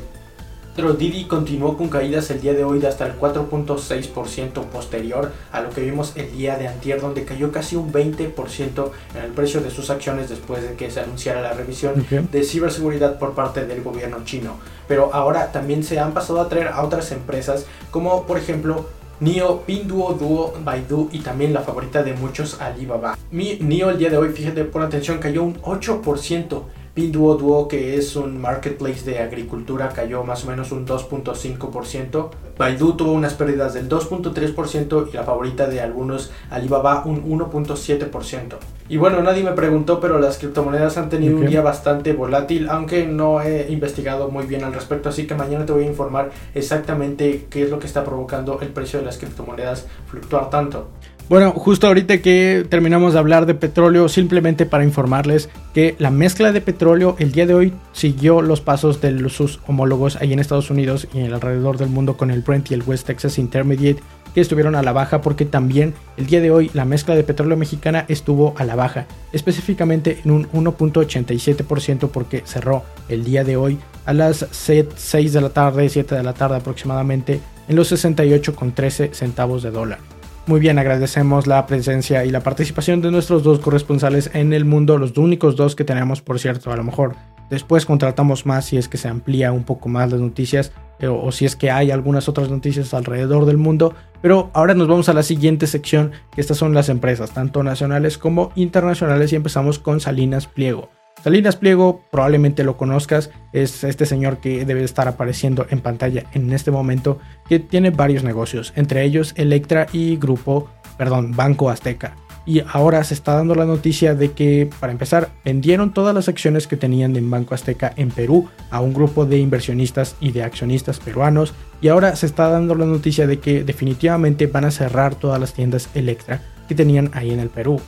Pero 0.76 0.94
Didi 0.94 1.24
continuó 1.24 1.76
con 1.76 1.88
caídas 1.88 2.30
el 2.30 2.40
día 2.40 2.54
de 2.54 2.64
hoy 2.64 2.78
de 2.78 2.88
hasta 2.88 3.06
el 3.06 3.18
4.6% 3.18 4.64
posterior 4.64 5.32
a 5.52 5.60
lo 5.60 5.70
que 5.70 5.80
vimos 5.82 6.12
el 6.16 6.32
día 6.32 6.56
de 6.56 6.68
antier 6.68 7.00
donde 7.00 7.24
cayó 7.24 7.50
casi 7.50 7.76
un 7.76 7.92
20% 7.92 8.90
en 9.14 9.22
el 9.22 9.32
precio 9.32 9.60
de 9.60 9.70
sus 9.70 9.90
acciones 9.90 10.28
después 10.28 10.62
de 10.62 10.74
que 10.74 10.90
se 10.90 11.00
anunciara 11.00 11.40
la 11.40 11.52
revisión 11.52 12.06
de 12.10 12.44
ciberseguridad 12.44 13.18
por 13.18 13.34
parte 13.34 13.66
del 13.66 13.82
gobierno 13.82 14.24
chino. 14.24 14.54
Pero 14.86 15.10
ahora 15.12 15.52
también 15.52 15.82
se 15.84 15.98
han 15.98 16.14
pasado 16.14 16.40
a 16.40 16.48
traer 16.48 16.68
a 16.68 16.82
otras 16.82 17.12
empresas 17.12 17.66
como 17.90 18.24
por 18.26 18.38
ejemplo 18.38 18.86
NIO, 19.20 19.60
Pinduo, 19.66 20.14
Duo, 20.14 20.54
Baidu 20.64 21.10
y 21.12 21.18
también 21.18 21.52
la 21.52 21.60
favorita 21.60 22.02
de 22.02 22.14
muchos 22.14 22.58
Alibaba. 22.60 23.18
Mi 23.30 23.58
NIO 23.60 23.90
el 23.90 23.98
día 23.98 24.08
de 24.08 24.16
hoy, 24.16 24.30
fíjate 24.30 24.64
por 24.64 24.82
atención, 24.82 25.18
cayó 25.18 25.42
un 25.42 25.60
8% 25.60 26.62
Pinduoduo, 26.94 27.68
que 27.68 27.97
es 27.97 28.16
un 28.16 28.40
marketplace 28.40 29.04
de 29.04 29.20
agricultura, 29.20 29.90
cayó 29.90 30.25
más 30.25 30.44
o 30.44 30.49
menos 30.49 30.73
un 30.73 30.87
2.5%. 30.87 32.30
Baidu 32.59 32.92
tuvo 32.94 33.12
unas 33.12 33.35
pérdidas 33.35 33.75
del 33.75 33.88
2.3% 33.88 35.09
y 35.11 35.16
la 35.16 35.23
favorita 35.23 35.66
de 35.66 35.80
algunos, 35.80 36.30
Alibaba, 36.50 37.04
un 37.04 37.30
1.7%. 37.30 38.56
Y 38.88 38.97
bueno, 38.97 39.23
nadie 39.23 39.44
me 39.44 39.52
preguntó, 39.52 40.00
pero 40.00 40.18
las 40.18 40.38
criptomonedas 40.38 40.97
han 40.97 41.09
tenido 41.09 41.37
un 41.37 41.47
día 41.47 41.62
bastante 41.62 42.12
volátil, 42.12 42.68
aunque 42.68 43.06
no 43.06 43.40
he 43.40 43.70
investigado 43.70 44.28
muy 44.30 44.47
bien 44.47 44.64
al 44.64 44.75
respecto, 44.75 45.11
así 45.11 45.28
que 45.28 45.37
mañana 45.37 45.64
te 45.64 45.73
voy 45.73 45.85
a 45.85 45.87
informar 45.87 46.32
exactamente 46.54 47.47
qué 47.49 47.62
es 47.62 47.70
lo 47.70 47.78
que 47.78 47.87
está 47.87 48.04
provocando 48.04 48.59
el 48.61 48.68
precio 48.68 48.99
de 48.99 49.06
las 49.06 49.16
criptomonedas 49.16 49.87
fluctuar 50.09 50.50
tanto. 50.50 50.88
Bueno, 51.30 51.52
justo 51.52 51.87
ahorita 51.87 52.22
que 52.22 52.66
terminamos 52.68 53.12
de 53.12 53.20
hablar 53.20 53.46
de 53.46 53.54
petróleo, 53.54 54.08
simplemente 54.08 54.66
para 54.66 54.82
informarles 54.82 55.49
que 55.72 55.94
la 56.00 56.10
mezcla 56.10 56.50
de 56.50 56.60
petróleo 56.60 57.14
el 57.20 57.30
día 57.30 57.46
de 57.46 57.54
hoy 57.54 57.72
siguió 57.92 58.42
los 58.42 58.60
pasos 58.60 59.00
de 59.00 59.28
sus 59.28 59.60
homólogos 59.68 60.16
ahí 60.16 60.32
en 60.32 60.40
Estados 60.40 60.70
Unidos 60.70 61.06
y 61.14 61.20
alrededor 61.20 61.78
del 61.78 61.88
mundo 61.88 62.16
con 62.16 62.32
el 62.32 62.40
Brent 62.40 62.72
y 62.72 62.75
el 62.75 62.82
West 62.82 63.06
Texas 63.06 63.38
Intermediate 63.38 64.02
que 64.34 64.40
estuvieron 64.40 64.75
a 64.75 64.82
la 64.82 64.90
baja 64.90 65.20
porque 65.20 65.44
también 65.44 65.94
el 66.16 66.26
día 66.26 66.40
de 66.40 66.50
hoy 66.50 66.68
la 66.75 66.84
mezcla 66.84 67.14
de 67.14 67.22
petróleo 67.22 67.56
mexicana 67.56 68.06
estuvo 68.08 68.52
a 68.58 68.64
la 68.64 68.75
baja, 68.75 69.06
específicamente 69.32 70.18
en 70.25 70.32
un 70.32 70.50
1.87% 70.50 72.08
porque 72.08 72.42
cerró 72.44 72.82
el 73.08 73.22
día 73.22 73.44
de 73.44 73.56
hoy 73.56 73.78
a 74.04 74.12
las 74.14 74.49
6 74.50 75.32
de 75.32 75.40
la 75.40 75.50
tarde, 75.50 75.90
7 75.90 76.12
de 76.12 76.25
la 76.25 76.34
tarde 76.34 76.56
aproximadamente 76.56 77.40
en 77.68 77.76
los 77.76 77.92
68,13 77.92 79.12
centavos 79.12 79.62
de 79.62 79.70
dólar. 79.70 80.19
Muy 80.50 80.59
bien, 80.59 80.80
agradecemos 80.80 81.47
la 81.47 81.64
presencia 81.64 82.25
y 82.25 82.30
la 82.30 82.40
participación 82.40 83.00
de 83.00 83.12
nuestros 83.12 83.45
dos 83.45 83.61
corresponsales 83.61 84.33
en 84.35 84.52
el 84.52 84.64
mundo, 84.64 84.99
los 84.99 85.16
únicos 85.16 85.54
dos 85.54 85.76
que 85.76 85.85
tenemos, 85.85 86.23
por 86.23 86.40
cierto, 86.40 86.73
a 86.73 86.76
lo 86.76 86.83
mejor 86.83 87.14
después 87.50 87.87
contratamos 87.87 88.47
más 88.47 88.64
si 88.64 88.76
es 88.76 88.88
que 88.88 88.99
se 88.99 89.07
amplía 89.07 89.52
un 89.52 89.62
poco 89.62 89.88
más 89.88 90.11
las 90.11 90.19
noticias 90.19 90.73
eh, 90.99 91.07
o, 91.07 91.30
si 91.30 91.45
es 91.45 91.54
que 91.54 91.71
hay 91.71 91.92
algunas 91.92 92.28
otras 92.28 92.50
noticias 92.50 92.92
alrededor 92.95 93.47
del 93.47 93.59
mundo. 93.59 93.95
Pero 94.23 94.50
ahora 94.52 94.75
nos 94.75 94.88
vamos 94.88 95.09
a 95.09 95.14
la 95.14 95.23
siguiente 95.23 95.69
sección, 95.69 96.11
que 96.35 96.40
estas 96.40 96.57
son 96.57 96.75
las 96.75 96.88
empresas, 96.88 97.30
tanto 97.30 97.62
nacionales 97.62 98.19
como 98.19 98.50
internacionales, 98.57 99.33
y 99.33 99.37
empezamos 99.37 99.78
con 99.78 100.00
Salinas 100.00 100.49
Pliego. 100.49 100.90
Salinas 101.22 101.56
Pliego, 101.56 102.00
probablemente 102.10 102.64
lo 102.64 102.78
conozcas, 102.78 103.30
es 103.52 103.84
este 103.84 104.06
señor 104.06 104.38
que 104.38 104.64
debe 104.64 104.82
estar 104.84 105.06
apareciendo 105.06 105.66
en 105.68 105.80
pantalla 105.80 106.24
en 106.32 106.50
este 106.52 106.70
momento, 106.70 107.18
que 107.46 107.58
tiene 107.58 107.90
varios 107.90 108.24
negocios, 108.24 108.72
entre 108.74 109.04
ellos 109.04 109.34
Electra 109.36 109.86
y 109.92 110.16
Grupo, 110.16 110.70
perdón, 110.96 111.32
Banco 111.36 111.68
Azteca. 111.68 112.16
Y 112.46 112.62
ahora 112.72 113.04
se 113.04 113.12
está 113.12 113.34
dando 113.34 113.54
la 113.54 113.66
noticia 113.66 114.14
de 114.14 114.32
que, 114.32 114.70
para 114.80 114.92
empezar, 114.92 115.28
vendieron 115.44 115.92
todas 115.92 116.14
las 116.14 116.28
acciones 116.28 116.66
que 116.66 116.78
tenían 116.78 117.14
en 117.14 117.30
Banco 117.30 117.54
Azteca 117.54 117.92
en 117.96 118.10
Perú 118.10 118.48
a 118.70 118.80
un 118.80 118.94
grupo 118.94 119.26
de 119.26 119.38
inversionistas 119.38 120.16
y 120.20 120.32
de 120.32 120.42
accionistas 120.42 121.00
peruanos. 121.00 121.52
Y 121.82 121.88
ahora 121.88 122.16
se 122.16 122.24
está 122.24 122.48
dando 122.48 122.74
la 122.74 122.86
noticia 122.86 123.26
de 123.26 123.40
que 123.40 123.62
definitivamente 123.62 124.46
van 124.46 124.64
a 124.64 124.70
cerrar 124.70 125.14
todas 125.14 125.38
las 125.38 125.52
tiendas 125.52 125.90
Electra 125.94 126.40
que 126.66 126.74
tenían 126.74 127.10
ahí 127.12 127.30
en 127.30 127.40
el 127.40 127.50
Perú. 127.50 127.78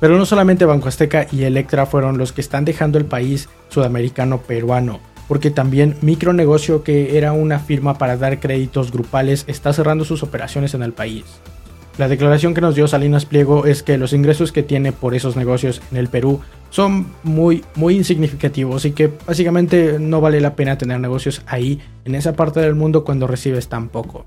Pero 0.00 0.16
no 0.16 0.26
solamente 0.26 0.64
Banco 0.64 0.88
Azteca 0.88 1.26
y 1.32 1.42
Electra 1.42 1.86
fueron 1.86 2.18
los 2.18 2.32
que 2.32 2.40
están 2.40 2.64
dejando 2.64 2.98
el 2.98 3.04
país 3.04 3.48
sudamericano 3.68 4.38
peruano, 4.42 5.00
porque 5.26 5.50
también 5.50 5.96
Micronegocio, 6.02 6.84
que 6.84 7.18
era 7.18 7.32
una 7.32 7.58
firma 7.58 7.98
para 7.98 8.16
dar 8.16 8.38
créditos 8.38 8.92
grupales, 8.92 9.44
está 9.48 9.72
cerrando 9.72 10.04
sus 10.04 10.22
operaciones 10.22 10.74
en 10.74 10.82
el 10.82 10.92
país. 10.92 11.24
La 11.98 12.06
declaración 12.06 12.54
que 12.54 12.60
nos 12.60 12.76
dio 12.76 12.86
Salinas 12.86 13.26
Pliego 13.26 13.66
es 13.66 13.82
que 13.82 13.98
los 13.98 14.12
ingresos 14.12 14.52
que 14.52 14.62
tiene 14.62 14.92
por 14.92 15.16
esos 15.16 15.34
negocios 15.34 15.82
en 15.90 15.96
el 15.98 16.06
Perú 16.06 16.40
son 16.70 17.08
muy, 17.24 17.64
muy 17.74 17.96
insignificativos 17.96 18.84
y 18.84 18.92
que 18.92 19.12
básicamente 19.26 19.98
no 19.98 20.20
vale 20.20 20.40
la 20.40 20.54
pena 20.54 20.78
tener 20.78 21.00
negocios 21.00 21.42
ahí, 21.46 21.80
en 22.04 22.14
esa 22.14 22.34
parte 22.34 22.60
del 22.60 22.76
mundo, 22.76 23.02
cuando 23.02 23.26
recibes 23.26 23.68
tan 23.68 23.88
poco. 23.88 24.24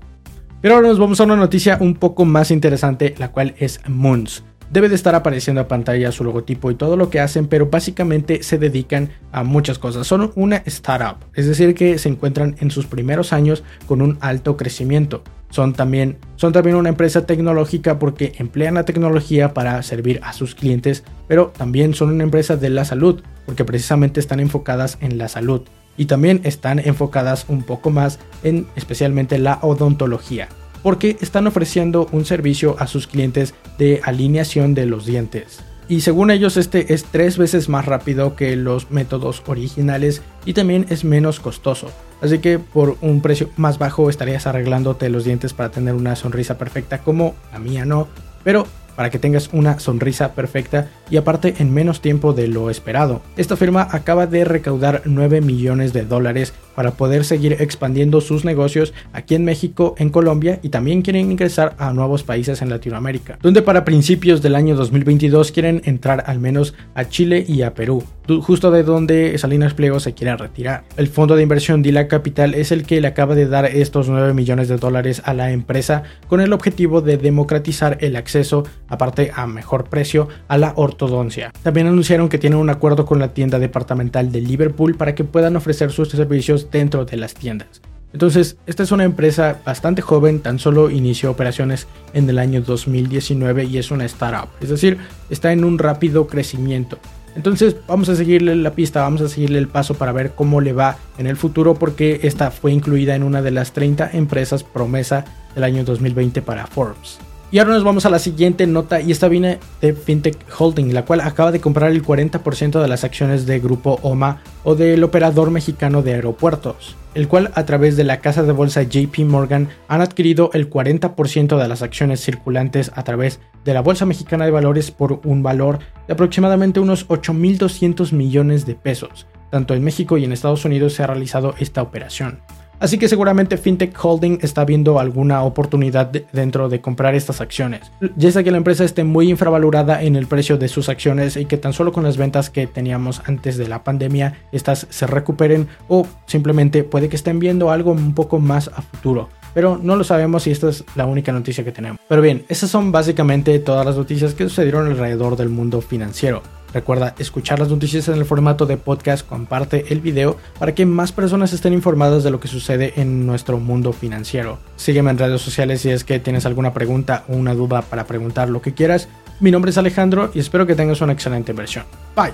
Pero 0.60 0.74
ahora 0.74 0.88
nos 0.88 0.98
vamos 0.98 1.18
a 1.20 1.24
una 1.24 1.34
noticia 1.34 1.78
un 1.80 1.94
poco 1.94 2.26
más 2.26 2.50
interesante, 2.50 3.14
la 3.16 3.32
cual 3.32 3.54
es 3.58 3.80
Moons 3.88 4.44
debe 4.72 4.88
de 4.88 4.94
estar 4.94 5.14
apareciendo 5.14 5.60
a 5.60 5.68
pantalla 5.68 6.12
su 6.12 6.24
logotipo 6.24 6.70
y 6.70 6.74
todo 6.74 6.96
lo 6.96 7.10
que 7.10 7.20
hacen, 7.20 7.46
pero 7.46 7.66
básicamente 7.66 8.42
se 8.42 8.58
dedican 8.58 9.10
a 9.30 9.44
muchas 9.44 9.78
cosas. 9.78 10.06
Son 10.06 10.32
una 10.34 10.62
startup, 10.66 11.16
es 11.34 11.46
decir, 11.46 11.74
que 11.74 11.98
se 11.98 12.08
encuentran 12.08 12.56
en 12.58 12.70
sus 12.70 12.86
primeros 12.86 13.32
años 13.32 13.62
con 13.86 14.00
un 14.00 14.16
alto 14.20 14.56
crecimiento. 14.56 15.22
Son 15.50 15.74
también, 15.74 16.16
son 16.36 16.54
también 16.54 16.76
una 16.76 16.88
empresa 16.88 17.26
tecnológica 17.26 17.98
porque 17.98 18.32
emplean 18.38 18.74
la 18.74 18.86
tecnología 18.86 19.52
para 19.52 19.82
servir 19.82 20.18
a 20.22 20.32
sus 20.32 20.54
clientes, 20.54 21.04
pero 21.28 21.52
también 21.56 21.92
son 21.92 22.08
una 22.08 22.24
empresa 22.24 22.56
de 22.56 22.70
la 22.70 22.86
salud 22.86 23.22
porque 23.44 23.66
precisamente 23.66 24.18
están 24.18 24.40
enfocadas 24.40 24.96
en 25.02 25.18
la 25.18 25.28
salud 25.28 25.60
y 25.98 26.06
también 26.06 26.40
están 26.44 26.78
enfocadas 26.78 27.44
un 27.48 27.64
poco 27.64 27.90
más 27.90 28.18
en 28.42 28.66
especialmente 28.76 29.38
la 29.38 29.58
odontología 29.60 30.48
porque 30.82 31.16
están 31.20 31.46
ofreciendo 31.46 32.08
un 32.12 32.24
servicio 32.24 32.76
a 32.78 32.86
sus 32.86 33.06
clientes 33.06 33.54
de 33.78 34.00
alineación 34.04 34.74
de 34.74 34.86
los 34.86 35.06
dientes. 35.06 35.60
Y 35.88 36.00
según 36.00 36.30
ellos 36.30 36.56
este 36.56 36.94
es 36.94 37.04
tres 37.04 37.38
veces 37.38 37.68
más 37.68 37.86
rápido 37.86 38.36
que 38.36 38.56
los 38.56 38.90
métodos 38.90 39.42
originales 39.46 40.22
y 40.44 40.54
también 40.54 40.86
es 40.88 41.04
menos 41.04 41.40
costoso. 41.40 41.90
Así 42.20 42.38
que 42.38 42.58
por 42.58 42.96
un 43.00 43.20
precio 43.20 43.50
más 43.56 43.78
bajo 43.78 44.08
estarías 44.08 44.46
arreglándote 44.46 45.10
los 45.10 45.24
dientes 45.24 45.52
para 45.52 45.70
tener 45.70 45.94
una 45.94 46.16
sonrisa 46.16 46.56
perfecta 46.56 46.98
como 46.98 47.34
la 47.52 47.58
mía 47.58 47.84
no. 47.84 48.08
Pero 48.44 48.66
para 48.96 49.10
que 49.10 49.18
tengas 49.18 49.50
una 49.52 49.78
sonrisa 49.78 50.32
perfecta 50.32 50.88
y 51.10 51.16
aparte 51.16 51.54
en 51.58 51.72
menos 51.72 52.00
tiempo 52.00 52.32
de 52.32 52.48
lo 52.48 52.70
esperado. 52.70 53.22
Esta 53.36 53.56
firma 53.56 53.86
acaba 53.90 54.26
de 54.26 54.44
recaudar 54.44 55.02
9 55.04 55.40
millones 55.40 55.92
de 55.92 56.04
dólares 56.04 56.54
para 56.74 56.92
poder 56.92 57.24
seguir 57.24 57.56
expandiendo 57.60 58.20
sus 58.20 58.44
negocios 58.44 58.94
aquí 59.12 59.34
en 59.34 59.44
México, 59.44 59.94
en 59.98 60.10
Colombia 60.10 60.58
y 60.62 60.70
también 60.70 61.02
quieren 61.02 61.30
ingresar 61.30 61.74
a 61.78 61.92
nuevos 61.92 62.22
países 62.22 62.62
en 62.62 62.70
Latinoamérica, 62.70 63.38
donde 63.42 63.62
para 63.62 63.84
principios 63.84 64.42
del 64.42 64.54
año 64.54 64.74
2022 64.74 65.52
quieren 65.52 65.82
entrar 65.84 66.24
al 66.26 66.38
menos 66.38 66.74
a 66.94 67.08
Chile 67.08 67.44
y 67.46 67.62
a 67.62 67.74
Perú, 67.74 68.02
justo 68.40 68.70
de 68.70 68.82
donde 68.82 69.36
Salinas 69.38 69.74
Pliego 69.74 70.00
se 70.00 70.14
quiere 70.14 70.36
retirar. 70.36 70.84
El 70.96 71.08
fondo 71.08 71.36
de 71.36 71.42
inversión 71.42 71.82
Dila 71.82 72.08
Capital 72.08 72.54
es 72.54 72.72
el 72.72 72.84
que 72.84 73.00
le 73.00 73.08
acaba 73.08 73.34
de 73.34 73.46
dar 73.48 73.66
estos 73.66 74.08
9 74.08 74.34
millones 74.34 74.68
de 74.68 74.76
dólares 74.76 75.22
a 75.24 75.34
la 75.34 75.52
empresa 75.52 76.04
con 76.28 76.40
el 76.40 76.52
objetivo 76.52 77.00
de 77.00 77.16
democratizar 77.16 77.98
el 78.00 78.16
acceso, 78.16 78.64
aparte 78.92 79.32
a 79.34 79.46
mejor 79.46 79.84
precio, 79.84 80.28
a 80.48 80.58
la 80.58 80.74
ortodoncia. 80.76 81.50
También 81.62 81.86
anunciaron 81.86 82.28
que 82.28 82.38
tienen 82.38 82.58
un 82.58 82.68
acuerdo 82.68 83.06
con 83.06 83.18
la 83.18 83.32
tienda 83.32 83.58
departamental 83.58 84.30
de 84.30 84.42
Liverpool 84.42 84.96
para 84.96 85.14
que 85.14 85.24
puedan 85.24 85.56
ofrecer 85.56 85.90
sus 85.90 86.10
servicios 86.10 86.70
dentro 86.70 87.06
de 87.06 87.16
las 87.16 87.32
tiendas. 87.32 87.80
Entonces, 88.12 88.58
esta 88.66 88.82
es 88.82 88.92
una 88.92 89.04
empresa 89.04 89.60
bastante 89.64 90.02
joven, 90.02 90.40
tan 90.40 90.58
solo 90.58 90.90
inició 90.90 91.30
operaciones 91.30 91.88
en 92.12 92.28
el 92.28 92.38
año 92.38 92.60
2019 92.60 93.64
y 93.64 93.78
es 93.78 93.90
una 93.90 94.04
startup, 94.04 94.50
es 94.60 94.68
decir, 94.68 94.98
está 95.30 95.52
en 95.52 95.64
un 95.64 95.78
rápido 95.78 96.26
crecimiento. 96.26 96.98
Entonces, 97.34 97.76
vamos 97.88 98.10
a 98.10 98.16
seguirle 98.16 98.54
la 98.56 98.74
pista, 98.74 99.00
vamos 99.00 99.22
a 99.22 99.28
seguirle 99.30 99.58
el 99.58 99.68
paso 99.68 99.94
para 99.94 100.12
ver 100.12 100.32
cómo 100.32 100.60
le 100.60 100.74
va 100.74 100.98
en 101.16 101.26
el 101.26 101.38
futuro, 101.38 101.74
porque 101.74 102.20
esta 102.24 102.50
fue 102.50 102.72
incluida 102.72 103.14
en 103.14 103.22
una 103.22 103.40
de 103.40 103.52
las 103.52 103.72
30 103.72 104.10
empresas 104.12 104.62
promesa 104.62 105.24
del 105.54 105.64
año 105.64 105.82
2020 105.82 106.42
para 106.42 106.66
Forbes. 106.66 107.18
Y 107.52 107.58
ahora 107.58 107.74
nos 107.74 107.84
vamos 107.84 108.06
a 108.06 108.10
la 108.10 108.18
siguiente 108.18 108.66
nota 108.66 109.02
y 109.02 109.12
esta 109.12 109.28
viene 109.28 109.58
de 109.82 109.92
FinTech 109.92 110.38
Holding, 110.58 110.94
la 110.94 111.04
cual 111.04 111.20
acaba 111.20 111.52
de 111.52 111.60
comprar 111.60 111.90
el 111.90 112.02
40% 112.02 112.80
de 112.80 112.88
las 112.88 113.04
acciones 113.04 113.44
de 113.44 113.60
Grupo 113.60 113.98
OMA 114.00 114.40
o 114.64 114.74
del 114.74 115.04
operador 115.04 115.50
mexicano 115.50 116.00
de 116.00 116.14
aeropuertos, 116.14 116.96
el 117.12 117.28
cual 117.28 117.52
a 117.54 117.66
través 117.66 117.94
de 117.98 118.04
la 118.04 118.22
casa 118.22 118.42
de 118.42 118.52
bolsa 118.52 118.84
JP 118.84 119.18
Morgan 119.26 119.68
han 119.86 120.00
adquirido 120.00 120.48
el 120.54 120.70
40% 120.70 121.60
de 121.60 121.68
las 121.68 121.82
acciones 121.82 122.24
circulantes 122.24 122.90
a 122.94 123.04
través 123.04 123.38
de 123.66 123.74
la 123.74 123.82
Bolsa 123.82 124.06
Mexicana 124.06 124.46
de 124.46 124.50
Valores 124.50 124.90
por 124.90 125.20
un 125.22 125.42
valor 125.42 125.78
de 126.06 126.14
aproximadamente 126.14 126.80
unos 126.80 127.06
8.200 127.08 128.12
millones 128.12 128.64
de 128.64 128.76
pesos. 128.76 129.26
Tanto 129.50 129.74
en 129.74 129.84
México 129.84 130.16
y 130.16 130.24
en 130.24 130.32
Estados 130.32 130.64
Unidos 130.64 130.94
se 130.94 131.02
ha 131.02 131.06
realizado 131.06 131.54
esta 131.58 131.82
operación. 131.82 132.40
Así 132.82 132.98
que 132.98 133.08
seguramente 133.08 133.58
FinTech 133.58 133.96
Holding 134.04 134.40
está 134.42 134.64
viendo 134.64 134.98
alguna 134.98 135.44
oportunidad 135.44 136.10
dentro 136.32 136.68
de 136.68 136.80
comprar 136.80 137.14
estas 137.14 137.40
acciones. 137.40 137.92
Ya 138.16 138.32
sea 138.32 138.42
que 138.42 138.50
la 138.50 138.56
empresa 138.56 138.82
esté 138.82 139.04
muy 139.04 139.30
infravalorada 139.30 140.02
en 140.02 140.16
el 140.16 140.26
precio 140.26 140.58
de 140.58 140.66
sus 140.66 140.88
acciones 140.88 141.36
y 141.36 141.44
que 141.44 141.58
tan 141.58 141.74
solo 141.74 141.92
con 141.92 142.02
las 142.02 142.16
ventas 142.16 142.50
que 142.50 142.66
teníamos 142.66 143.22
antes 143.26 143.56
de 143.56 143.68
la 143.68 143.84
pandemia 143.84 144.34
estas 144.50 144.88
se 144.90 145.06
recuperen 145.06 145.68
o 145.86 146.08
simplemente 146.26 146.82
puede 146.82 147.08
que 147.08 147.14
estén 147.14 147.38
viendo 147.38 147.70
algo 147.70 147.92
un 147.92 148.16
poco 148.16 148.40
más 148.40 148.66
a 148.74 148.82
futuro 148.82 149.28
pero 149.54 149.78
no 149.80 149.96
lo 149.96 150.02
sabemos 150.02 150.46
y 150.46 150.50
esta 150.50 150.70
es 150.70 150.82
la 150.94 151.04
única 151.04 151.30
noticia 151.30 151.62
que 151.62 151.72
tenemos. 151.72 152.00
Pero 152.08 152.22
bien, 152.22 152.44
esas 152.48 152.70
son 152.70 152.90
básicamente 152.90 153.58
todas 153.58 153.84
las 153.84 153.96
noticias 153.96 154.32
que 154.32 154.44
sucedieron 154.44 154.86
alrededor 154.86 155.36
del 155.36 155.50
mundo 155.50 155.82
financiero. 155.82 156.42
Recuerda 156.72 157.14
escuchar 157.18 157.58
las 157.58 157.68
noticias 157.68 158.08
en 158.08 158.14
el 158.14 158.24
formato 158.24 158.66
de 158.66 158.76
podcast, 158.76 159.26
comparte 159.26 159.92
el 159.92 160.00
video 160.00 160.36
para 160.58 160.74
que 160.74 160.86
más 160.86 161.12
personas 161.12 161.52
estén 161.52 161.72
informadas 161.72 162.24
de 162.24 162.30
lo 162.30 162.40
que 162.40 162.48
sucede 162.48 162.94
en 162.96 163.26
nuestro 163.26 163.58
mundo 163.58 163.92
financiero. 163.92 164.58
Sígueme 164.76 165.10
en 165.10 165.18
redes 165.18 165.42
sociales 165.42 165.82
si 165.82 165.90
es 165.90 166.04
que 166.04 166.18
tienes 166.18 166.46
alguna 166.46 166.72
pregunta 166.72 167.24
o 167.28 167.34
una 167.34 167.54
duda 167.54 167.82
para 167.82 168.06
preguntar 168.06 168.48
lo 168.48 168.62
que 168.62 168.74
quieras. 168.74 169.08
Mi 169.40 169.50
nombre 169.50 169.70
es 169.70 169.78
Alejandro 169.78 170.30
y 170.34 170.40
espero 170.40 170.66
que 170.66 170.74
tengas 170.74 171.00
una 171.00 171.12
excelente 171.12 171.52
versión. 171.52 171.84
Bye. 172.16 172.32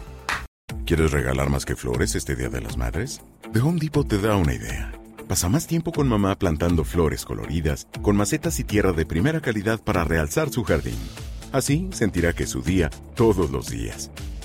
¿Quieres 0.85 1.11
regalar 1.11 1.51
más 1.51 1.65
que 1.65 1.77
flores 1.77 2.15
este 2.15 2.37
Día 2.37 2.49
de 2.49 2.61
las 2.61 2.77
Madres? 2.77 3.21
The 3.53 3.61
Home 3.61 3.79
Depot 3.81 4.07
te 4.07 4.19
da 4.19 4.37
una 4.37 4.55
idea. 4.55 4.93
Pasa 5.27 5.49
más 5.49 5.67
tiempo 5.67 5.93
con 5.93 6.09
mamá 6.09 6.39
plantando 6.39 6.85
flores 6.85 7.27
coloridas, 7.27 7.87
con 8.01 8.17
macetas 8.17 8.59
y 8.61 8.65
tierra 8.65 8.93
de 8.93 9.05
primera 9.05 9.41
calidad 9.41 9.79
para 9.79 10.05
realzar 10.05 10.49
su 10.49 10.65
jardín. 10.65 10.97
Así 11.53 11.89
sentirá 11.93 12.33
que 12.33 12.45
es 12.45 12.51
su 12.51 12.63
día 12.63 12.91
todos 13.15 13.51
los 13.51 13.69
días. 13.69 14.11